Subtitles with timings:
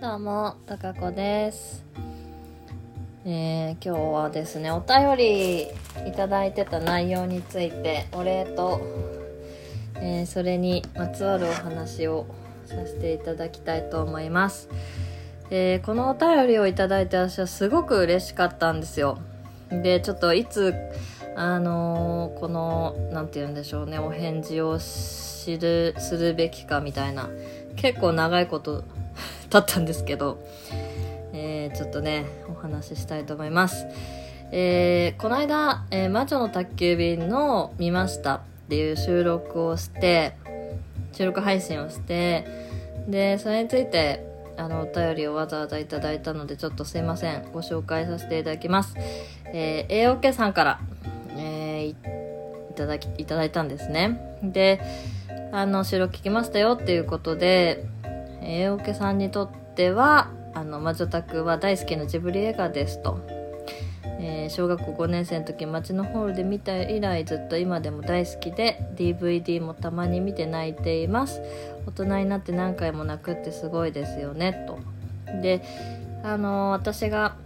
[0.00, 1.84] どうも、たかこです。
[3.24, 5.62] えー今日はですね、お便り
[6.06, 8.80] いただいてた内容について、お礼と、
[9.96, 12.26] えーそれにまつわるお話を
[12.66, 14.68] させていただきたいと思います。
[15.50, 19.18] えーこのお便りをいただいて私はすごく嬉しかったんですよ。
[19.68, 20.76] で、ちょっといつ、
[21.34, 27.28] あのこの、なんて言うんでしょうね、お返事を知る、するべきかみたいな、
[27.74, 28.84] 結構長いこと
[29.50, 30.44] 経ったんですけど、
[31.32, 33.86] えーちょっとね、お話ししたいと思います。
[34.50, 40.34] えーこの間、えー魔女の宅急便の見ましたっていう収録をして、
[41.12, 42.46] 収録配信をして、
[43.08, 44.24] で、それについて、
[44.56, 47.50] あの、お便りをわざわざいただいたので、ちょっとすいません。
[47.52, 48.94] ご紹介させていただきます。
[49.46, 50.80] えー、AOK さんから、
[51.36, 52.18] えー
[52.70, 54.38] いただき、いただいたんですね。
[54.42, 54.80] で、
[55.52, 57.84] あの、収録聞きましたよっていうことで、
[58.48, 63.20] えー、AOK さんにとっては、あの、魔女宅は大好きなジブリ映画ですと。
[64.20, 71.40] えー小学校5年生の時街のホールで見た以来ずっと今でも大好きで DVD もたまに見て泣いています
[71.86, 74.78] 大人になって何回も泣くってすごいですよねと
[75.42, 75.62] で
[76.24, 77.36] あのー私が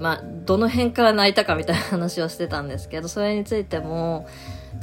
[0.00, 4.26] まあどの辺から泣いたかみたいな話をしてたんですけどそれについても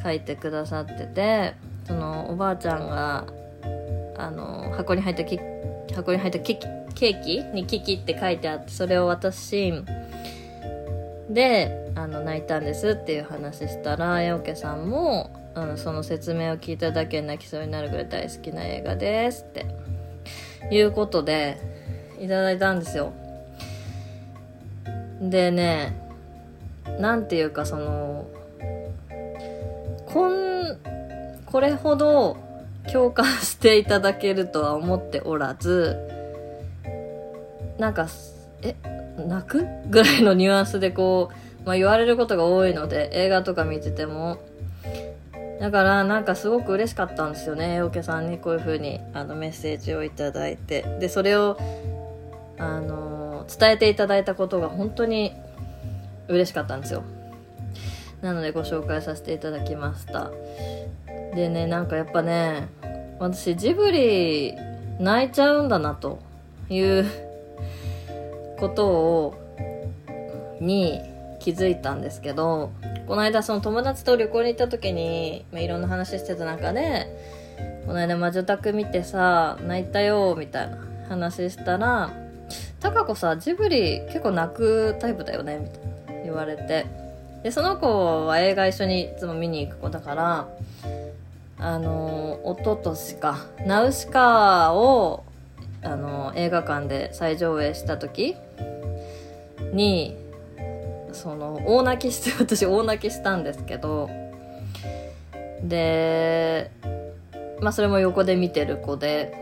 [0.04, 3.26] 書いてくださっててそのおばあちゃんが
[4.18, 5.40] あの箱に入ったキ
[5.94, 9.74] 箱に入ったケーキに「キキ」って書いてあってそれを渡し
[11.30, 19.66] であの泣いたんですっていう話したら八桶さんもあのその説明を聞いただけ泣きそうになるぐらい大好きな映画ですって
[20.72, 21.58] いうことで
[22.20, 23.14] いただいたんですよ。
[25.22, 25.94] でね
[27.00, 28.26] なんていうかその
[30.06, 30.78] こん
[31.46, 32.38] これほど
[32.92, 35.98] 共感していただけるとは思っておらず
[37.78, 38.08] なんか
[38.62, 38.76] え
[39.18, 39.66] 泣く？
[39.90, 41.30] ぐらいのニュアンスでこ
[41.64, 44.38] う、まあ、言われることが多いので映画とか見てても。
[45.60, 47.82] だからなんかすごく嬉しかったんですよね。
[47.82, 50.84] おけさんにこういう風にあのメッセージをいただいて。
[51.00, 51.58] でそれを
[52.58, 55.34] あの伝えていただいたことが本当に
[56.28, 57.04] 嬉しかったんですよ。
[58.22, 60.30] なのでご紹介させていただきました。
[61.36, 62.70] でねなんかやっぱね
[63.20, 64.56] 私ジブリ
[65.00, 66.20] 泣いちゃうんだなと
[66.70, 67.06] いう
[68.58, 69.36] ことを
[70.62, 71.02] に
[71.40, 72.72] 気づいたんですけど
[73.06, 77.06] この間その友達と旅行に行った時に、まあ、いろんな話してた中で
[77.86, 80.78] この間魔女宅見てさ泣いたよみたいな
[81.10, 82.12] 話したら
[82.80, 87.06] 「タカ子さジブリ結構泣くタイプだよね」みたいな言われて。
[87.46, 90.48] でその子は映画一緒にいつも見に行く子だから
[91.58, 95.24] あの一昨年か「ナウシカ」を
[95.82, 98.36] あの映画館で再上映した時
[99.72, 100.16] に
[101.14, 104.10] その大泣きして 私大泣きしたんですけど
[105.64, 106.72] で
[107.62, 109.34] まあそれも横で見てる子で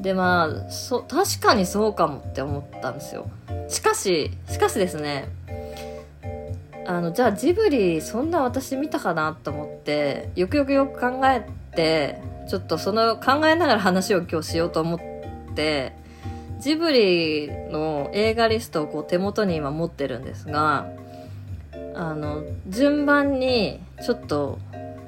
[0.00, 3.26] でまあそ確かにそうかもって思ったんですよ。
[3.68, 5.28] しかししかしですね
[6.86, 15.00] あのじゃあジブリそんな私見たかなと思ってよくよくよく考えてちょっとその考えながら話を今日しようと思っ
[15.54, 15.92] て
[16.58, 20.88] ジブリの映画リストをこう手元に今持ってるんですが
[21.94, 24.58] あの順番にちょっと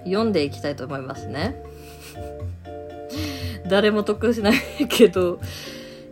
[0.04, 1.62] 読んでいきたいと思いますね。
[3.68, 4.54] 誰も得しない
[4.88, 5.40] けど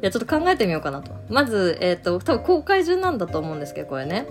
[0.03, 1.13] いやちょっと考えてみようかなと。
[1.29, 4.27] まずえっ、と多分公開順なんだと思うんですけどこれね。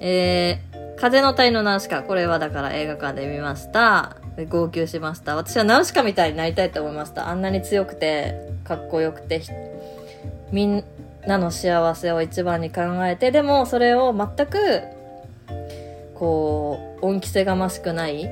[0.00, 2.02] えー、風の谷のナウシカ。
[2.02, 4.16] これはだから映画館で見ました。
[4.48, 5.36] 号泣しました。
[5.36, 7.28] 私はナウシカみたいになりたいと思いました。
[7.28, 9.42] あんなに強くてかっこよくて
[10.52, 10.84] みん
[11.26, 14.82] なの幸せを一番に考えてでもそれを全く
[16.14, 18.30] こう恩着せがましくない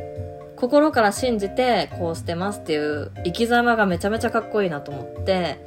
[0.57, 5.65] 心から信じてこうしてますっていう生き様がめちゃめちゃかっこいいなと思って、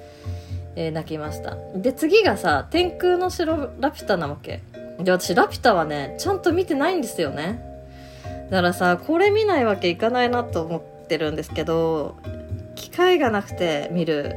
[0.75, 1.57] えー泣きました。
[1.75, 4.62] で次がさ天空の城ラピュタなわけ。
[5.00, 7.62] で私ラピュタはねちゃんと見てないんですよね。
[8.50, 12.18] だからさこれ見ないわけいかないなと思ってるんですけど
[12.75, 14.35] 機会がなくて見る。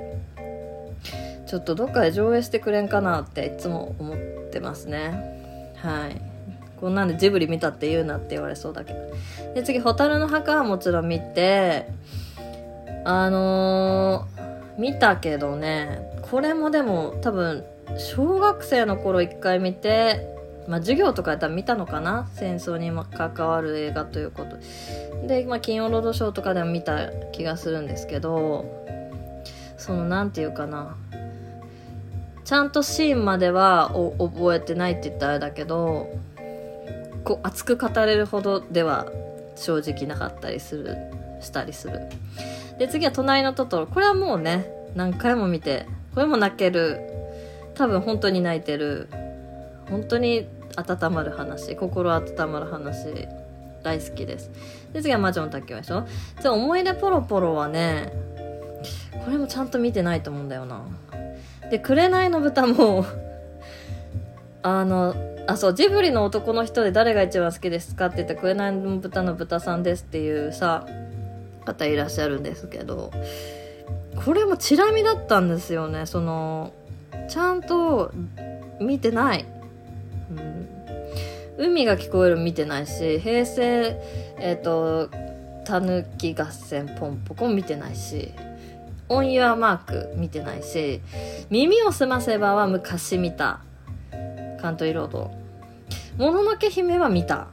[1.47, 4.17] ちょっとどっかで上映してくれんかなっていつも思っ
[4.51, 5.75] てますね。
[5.77, 6.21] はい。
[6.81, 8.99] こんなんでジブリ見たって言うなって言われそうだけど。
[9.55, 11.87] で次「蛍の墓」はもちろん見て
[13.05, 14.34] あのー
[14.79, 16.19] 見たけどね。
[16.23, 17.65] これもでも多分
[17.99, 20.35] 小学生の頃一回見て
[20.67, 22.29] まあ授業とかやったら見たのかな？
[22.35, 24.57] 戦争に関わる映画ということ。
[25.27, 28.65] で、まあ、金曜ロードショーとかでも見た気がするんですけど
[29.79, 30.97] そのなんていうかな。
[32.45, 36.11] ちゃんとシーンまでは覚えてないって言ったらあれだけど
[37.25, 39.07] こう熱く語れるほどでは
[39.57, 40.97] 正直なかったりする
[41.41, 42.01] したりする。
[42.79, 47.01] で次は「隣のトトロ」これはもうね何回も見てこれも泣ける。
[47.75, 49.09] 多分本当に泣いてる。
[49.91, 51.75] 本当に温まる話。
[51.77, 53.29] 心温まる話。
[53.83, 54.51] 大好きです。
[54.93, 56.07] で次は魔女の卓球でしょ。
[56.41, 58.13] じゃあ思い出ポロポロはね
[59.25, 60.83] これもちゃんと見てないと思うんだよな。
[61.71, 63.05] で紅の豚も
[64.63, 65.15] あの
[65.47, 70.87] あそうジブリの男の人で誰が一番好きですかって言って紅の豚の豚さんですっていうさ
[71.65, 73.11] 方いらっしゃるんですけど
[74.25, 76.07] これもチラ見だったんですよね。
[76.07, 76.73] その
[77.29, 78.13] ちゃんと
[78.81, 79.45] 見てない、
[80.31, 80.69] うん、
[81.59, 83.97] 海が聞こえる見てないし平成
[84.39, 85.11] えっ、ー、と
[85.65, 88.33] たぬき合戦ポンポコ見てないし
[89.09, 91.01] オン・ユア・マーク見てないし
[91.51, 93.61] 耳をすませばは昔見た。
[94.65, 95.31] カントリーロード
[96.17, 97.49] もののけ姫は見た。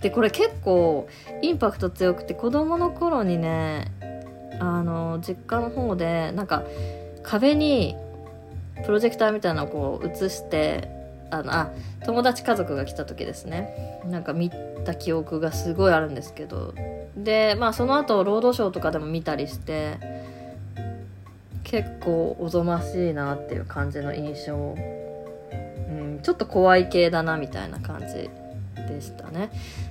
[0.00, 1.08] でこれ結構
[1.42, 3.92] インパクト強くて子供の頃にね
[4.60, 6.64] あの実家の方でなんか
[7.22, 7.96] 壁に
[8.84, 10.88] プロジェクターみたいなのをこう映して
[11.30, 11.70] あのあ
[12.04, 14.00] 友達家族が来た時ですね。
[14.06, 14.50] なんか見
[14.84, 16.74] た記憶がすごいあるんですけど。
[17.16, 19.98] でまあその後ロードショーとかでも見たりして
[21.64, 28.30] 結構おぞましいなっていう感じの印象、うん、ちょっと怖い系だなみたいな感じ。
[28.86, 29.50] でしたね。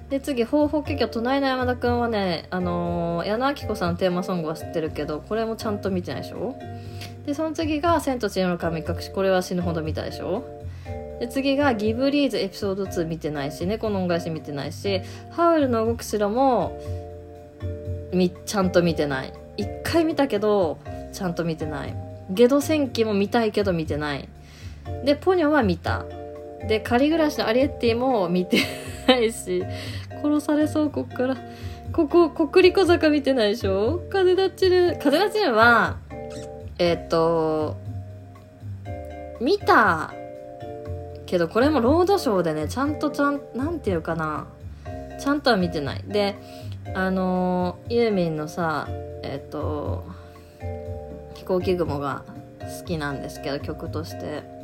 [0.10, 6.56] で次「方法結局隣の山田くんはねあのー、矢野明子さんのテーマソングは知ってるけどこれもちゃんと見てないでしょ？
[7.25, 10.44] でその次が「千と千尋の神隠し」これは死ぬほど見たでしょ？
[11.19, 15.01] で次がギブリーズエピソード2見てないし猫の恩返し見てないし
[15.31, 16.80] ハウルの動く城も
[18.13, 19.34] みちゃんと見てない。
[19.57, 20.78] 一回見たけど
[21.12, 21.95] ちゃんと見てない。
[22.30, 24.30] ゲド戦記も見たいけど見てない。
[25.04, 26.06] でポニョは見た。
[26.68, 28.62] で仮暮らしのアリエッティも見て
[29.07, 29.63] ないし
[30.21, 31.38] 殺されそうこっから。
[31.94, 34.01] ここ国立小坂見てないでしょ？
[34.09, 35.98] 風立ちる風立ちるは
[36.77, 37.77] えっ、と
[39.39, 40.13] 見た
[41.25, 44.48] けどこれもロードショーでねちゃんとちゃんなんていうかな。
[45.19, 46.03] ちゃんとは見てない。
[46.06, 46.36] で
[46.94, 48.89] あのユーミンのさ
[49.24, 50.06] えっ、と
[51.36, 52.25] 飛行機雲が
[52.80, 54.56] 好きなんですけど曲として。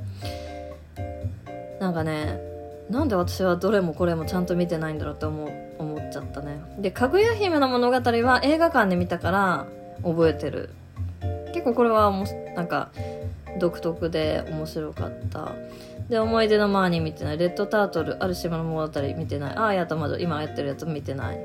[1.83, 2.39] なんかね
[2.89, 6.61] なんで私はどれもこれもちゃんと見てないんだろうって思思っちゃったね。
[6.79, 9.65] で「かぐや姫の物語」は映画館で見たから
[10.01, 10.69] 覚えてる。
[11.53, 12.25] 結構これはも
[12.55, 12.89] なんか
[13.59, 15.51] 独特で面白かった。
[16.07, 17.37] で思い出のマーニー見てない。
[17.37, 19.55] レッドタートルある島の物語見てない。
[19.55, 21.37] ああやったまだ今やってるやつ見てない。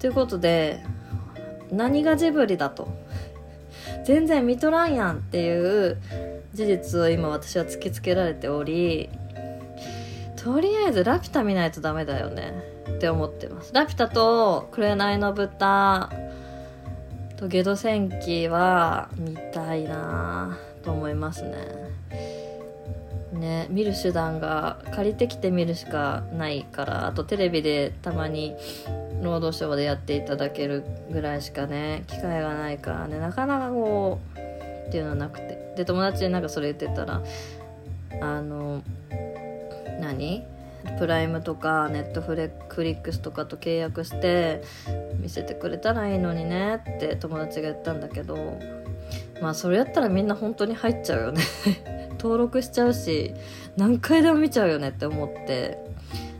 [0.00, 0.80] ということで
[1.70, 2.88] 何がジブリだと。
[4.04, 5.96] 全然見とらんやんっていう
[6.54, 9.08] 事実を今私は突きつけられており
[10.42, 12.52] とりあえずラピュタ見ないとダメだよね。
[12.96, 13.72] って思ってます。
[13.72, 16.10] ラピュタと紅の豚
[17.36, 21.56] とゲド戦記は見たいなと思いますね。
[23.32, 28.54] ね見る手段が借りてきて見るしかないからあとテレビでたまに
[29.22, 34.38] ロードショーでやっていただけるぐらいしかね機会がないからねなかなかこう
[34.88, 35.62] っていうのはなくて。
[35.76, 37.22] で友達になんかそれ言ってたら
[38.20, 38.82] あの
[40.02, 40.44] 何？
[40.98, 44.62] プライムとかネットフレクリックスとかと契約して
[45.20, 48.58] 見せてくれたらいいのにねって友達が言ったんだけど
[49.40, 51.42] まあそれやったらみんな本当に入っちゃうよね。
[52.18, 53.34] 登録しちゃうし
[53.76, 55.78] 何回でも見ちゃうよねって思って。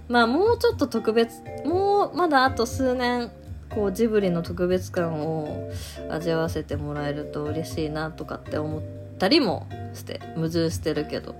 [0.08, 3.30] まあもうちょっと特別もうまだあと数年
[3.70, 5.70] こうジブリの特別感を
[6.10, 8.82] 味わわせてもらえると嬉しいなとかって思っ
[9.18, 11.34] たりもして矛盾してるけど。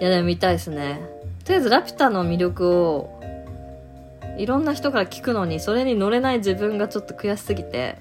[0.00, 1.17] いやでも見たいですね。
[1.48, 3.22] とりあえずラピュタの魅力を
[4.36, 7.96] いろんな人から聞くのにそれに乗れない自分がちょっと悔しすぎて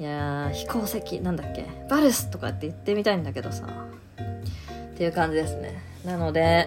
[0.00, 1.66] いや飛行石なんだっけ？
[1.90, 3.66] バルスとかって言ってみたいんだけどさ。
[3.66, 5.82] っていう感じですね。
[6.06, 6.66] なので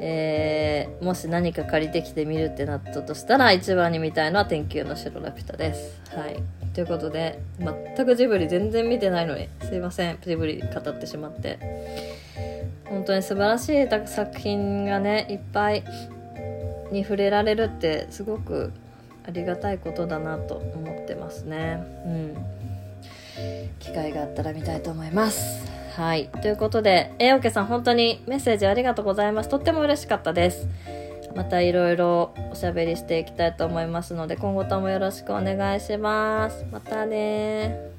[0.00, 6.00] えー、もし何か借りてきてみるってなったとしたら一番に見たいのは天球の城ラピュタです。
[6.16, 6.42] はい。
[6.74, 10.18] ということで全くジブリ全然見てないのにすいません。
[10.20, 11.60] ジブリ語ってしまって。
[12.86, 15.84] 本当に素晴らしい作品がねいっぱい
[16.90, 18.72] に触れられるってすごく
[19.26, 21.82] ありがたいことだなと思ってますね。
[22.06, 22.36] うん。
[23.78, 25.66] 機会があったら見たいと思います。
[25.96, 26.28] はい。
[26.28, 29.48] ということでえおけさん本当にメッセージありがとうございます。
[29.48, 30.68] とっても嬉しかったです。
[31.34, 36.66] またいろいろおしゃべりしていきたいと思いますので今後ともよろしくお願いします。
[36.70, 37.91] またね